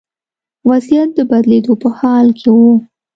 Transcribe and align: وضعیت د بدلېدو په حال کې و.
وضعیت 0.69 1.09
د 1.17 1.19
بدلېدو 1.29 1.73
په 1.81 1.89
حال 1.97 2.27
کې 2.39 2.49
و. 2.57 2.59